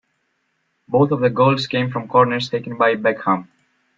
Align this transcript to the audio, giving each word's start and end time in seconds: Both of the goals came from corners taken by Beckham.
Both 0.87 1.11
of 1.11 1.19
the 1.19 1.29
goals 1.29 1.67
came 1.67 1.91
from 1.91 2.07
corners 2.07 2.49
taken 2.49 2.75
by 2.75 2.95
Beckham. 2.95 3.49